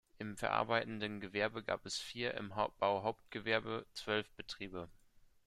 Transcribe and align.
Im 0.17 0.35
verarbeitenden 0.35 1.19
Gewerbe 1.19 1.61
gab 1.61 1.85
es 1.85 1.99
vier, 1.99 2.33
im 2.33 2.51
Bauhauptgewerbe 2.79 3.85
zwölf 3.93 4.31
Betriebe. 4.31 4.89